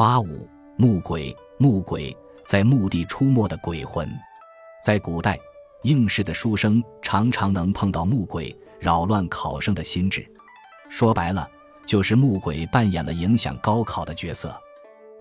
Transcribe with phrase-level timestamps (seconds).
[0.00, 0.48] 八五
[0.78, 2.16] 木鬼，木鬼
[2.46, 4.08] 在墓地出没的鬼魂，
[4.82, 5.38] 在古代，
[5.82, 10.26] 应试的书生常常能碰到木鬼，扰乱考生的心智。
[10.88, 11.46] 说白了，
[11.84, 14.58] 就是木鬼扮演了影响高考的角色。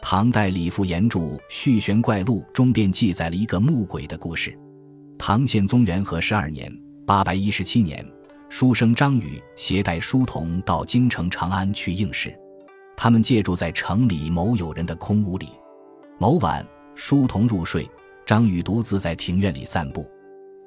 [0.02, 1.20] 唐代李复言著
[1.50, 4.58] 《续玄怪录》中便记载了一个木鬼的故事。
[5.18, 6.74] 唐宪宗元和十二年
[7.06, 8.10] （八百一十七年），
[8.48, 12.34] 书生张宇携带书童到京城长安去应试。
[13.02, 15.48] 他们借住在城里某友人的空屋里。
[16.18, 17.90] 某晚，书童入睡，
[18.26, 20.06] 张宇独自在庭院里散步。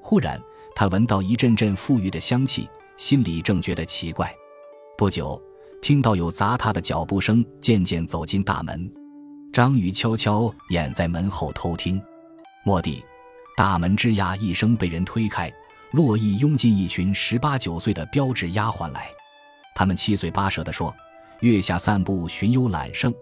[0.01, 0.41] 忽然，
[0.74, 2.66] 他闻到一阵阵馥郁的香气，
[2.97, 4.34] 心里正觉得奇怪。
[4.97, 5.38] 不久，
[5.83, 8.91] 听到有砸踏的脚步声渐渐走进大门。
[9.52, 12.02] 张宇悄悄掩在门后偷听，
[12.65, 13.05] 蓦地，
[13.59, 15.52] 大门吱呀一声被人推开，
[15.91, 19.07] 络绎拥进一群十八九岁的标致丫鬟来。
[19.74, 20.95] 他们七嘴八舌地说
[21.42, 23.12] ：“月下散步寻幽揽胜，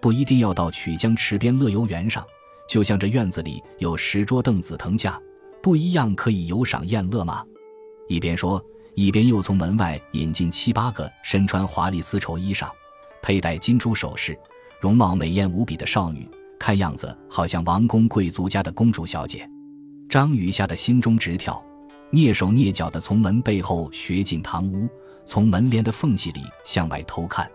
[0.00, 2.24] 不一定要到曲江池边乐游原上，
[2.66, 5.20] 就像这院子里有石桌凳子藤架，
[5.62, 7.44] 不一样可以游赏宴乐吗？”
[8.08, 12.66] 一边说，一边又从门外引进七八个身穿华丽丝绸衣裳、
[13.22, 14.36] 佩戴金珠首饰。
[14.80, 19.48] 容貌美艳无比的少女，看样子好像王公贵族家的公主小姐。
[20.08, 21.62] 张宇吓得心中直跳，
[22.12, 24.88] 蹑手蹑脚地从门背后学进堂屋，
[25.24, 27.50] 从门帘的缝隙里向外偷看。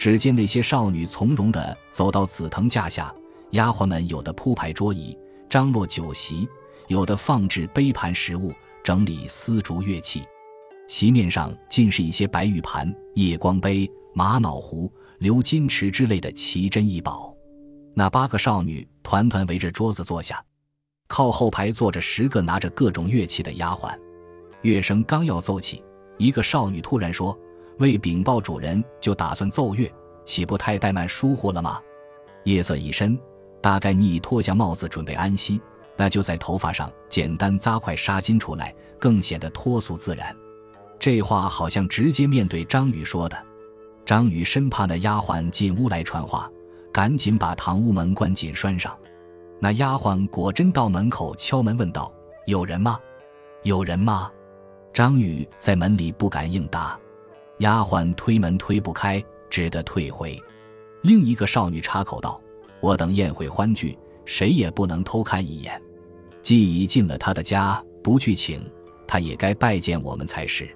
[0.00, 3.14] 只见那些少女从容地走到紫藤架下，
[3.50, 5.14] 丫鬟们有的铺排桌椅，
[5.46, 6.48] 张罗酒席；
[6.88, 8.50] 有的放置杯盘食物，
[8.82, 10.22] 整理丝竹乐器。
[10.88, 14.90] 席面上尽是一些白玉盘、夜光杯、玛瑙壶。
[15.18, 17.36] 鎏金池之类的奇珍异宝，
[17.92, 20.42] 那八个少女团团围着桌子坐下，
[21.08, 23.94] 靠后排坐着十个拿着各种乐器的丫鬟。
[24.62, 25.84] 乐声刚要奏起，
[26.16, 27.38] 一个少女突然说
[27.80, 29.90] ：“未禀报主人，就打算奏乐，
[30.24, 31.80] 岂不太怠慢疏忽了吗？”
[32.44, 33.18] 夜色已深，
[33.60, 35.60] 大概你已脱下帽子准备安息，
[35.96, 40.34] 那就在头发上简单扎块纱巾出来，更显得脱俗自然。
[40.98, 43.36] 这话好像直接面对张宇说的。
[44.04, 46.50] 张宇生怕那丫鬟进屋来传话，
[46.92, 48.94] 赶紧把堂屋门关紧拴上。
[49.58, 52.12] 那丫鬟果真到门口敲门问道
[52.46, 52.98] ：“有人吗？
[53.62, 54.30] 有人吗？”
[54.92, 56.98] 张宇在门里不敢应答。
[57.60, 60.38] 丫鬟推门推不开，只得退回。
[61.02, 62.40] 另一个少女插口道
[62.80, 65.80] ：“我等宴会欢聚，谁也不能偷看一眼。
[66.42, 68.62] 既已进了他的家，不去请
[69.06, 70.68] 他，也该拜见我们才是。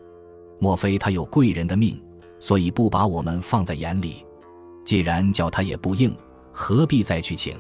[0.59, 2.01] 莫非他有贵人的命？”
[2.41, 4.17] 所以不把我们放在眼里，
[4.85, 6.15] 既然叫他也不应，
[6.53, 7.57] 何必再去请？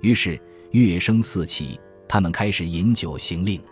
[0.00, 0.40] 于是
[0.72, 3.62] 乐声四起，他们开始饮酒行令，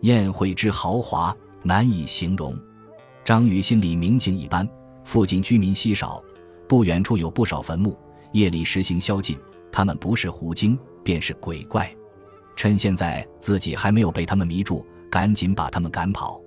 [0.00, 2.58] 宴会之豪华难以形容。
[3.24, 4.68] 张宇心里明镜一般，
[5.04, 6.22] 附近居民稀少，
[6.68, 7.96] 不远处有不少坟墓，
[8.32, 9.38] 夜里实行宵禁，
[9.70, 11.88] 他们不是狐精便是鬼怪。
[12.56, 16.40] 趁现在自己还没有被他们迷住，赶紧把他们赶跑。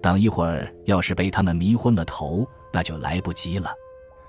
[0.00, 3.70] 等一会儿要是被他们迷昏了头，那就来不及了。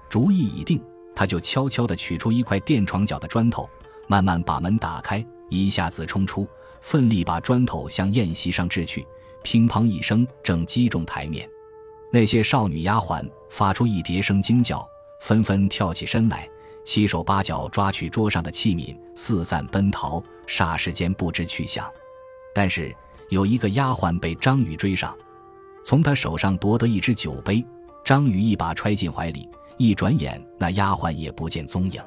[0.09, 0.81] 主意已定，
[1.15, 3.69] 他就悄悄地取出一块垫床脚的砖头，
[4.07, 6.47] 慢慢把门打开，一下子冲出，
[6.81, 9.05] 奋力把砖头向宴席上掷去，
[9.43, 11.47] 乒乓一声，正击中台面。
[12.13, 14.87] 那些少女丫鬟发出一叠声惊叫，
[15.19, 16.47] 纷纷跳起身来，
[16.85, 21.91] 七手八脚抓取桌上的器皿，四散奔逃，霎时间不知去向。
[22.53, 22.95] 但是
[23.29, 25.17] 有一个丫鬟被张宇追上，
[25.83, 27.65] 从他手上夺得一只酒杯。
[28.05, 31.99] 张宇一把揣进怀里，一转眼，那丫鬟也不见踪影。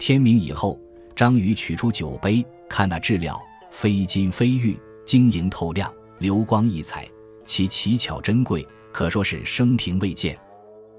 [0.00, 0.76] 天明以后，
[1.14, 3.40] 张宇取出酒杯，看那质料，
[3.70, 7.08] 非金非玉，晶莹透亮，流光溢彩，
[7.46, 8.66] 其奇巧珍贵，
[8.98, 10.36] 可说是生平未见。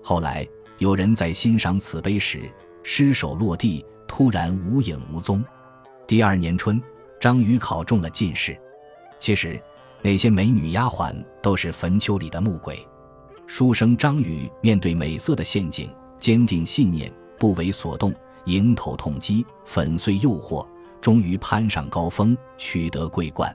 [0.01, 2.49] 后来有人在欣赏此碑时，
[2.81, 5.43] 失手落地，突然无影无踪。
[6.07, 6.81] 第二年春，
[7.19, 8.57] 张宇考中了进士。
[9.19, 9.61] 其实，
[10.01, 12.79] 那些美女丫鬟都是坟丘里的木鬼。
[13.47, 20.65] 书生张宇面对美色的陷阱，坚定信念，不为所动，迎头痛击，粉碎诱惑，
[21.01, 23.53] 终于攀上高峰，取得桂冠。